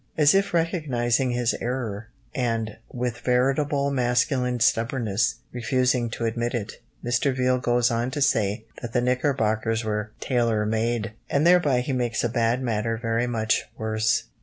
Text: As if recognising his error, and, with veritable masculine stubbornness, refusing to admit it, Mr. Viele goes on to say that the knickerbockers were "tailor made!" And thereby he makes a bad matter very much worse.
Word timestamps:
As 0.17 0.33
if 0.33 0.51
recognising 0.51 1.29
his 1.29 1.53
error, 1.61 2.07
and, 2.33 2.77
with 2.91 3.19
veritable 3.19 3.91
masculine 3.91 4.59
stubbornness, 4.59 5.35
refusing 5.51 6.09
to 6.09 6.25
admit 6.25 6.55
it, 6.55 6.81
Mr. 7.05 7.35
Viele 7.37 7.59
goes 7.61 7.91
on 7.91 8.09
to 8.09 8.19
say 8.19 8.65
that 8.81 8.93
the 8.93 9.01
knickerbockers 9.01 9.83
were 9.83 10.09
"tailor 10.19 10.65
made!" 10.65 11.11
And 11.29 11.45
thereby 11.45 11.81
he 11.81 11.93
makes 11.93 12.23
a 12.23 12.29
bad 12.29 12.63
matter 12.63 12.97
very 12.97 13.27
much 13.27 13.65
worse. 13.77 14.23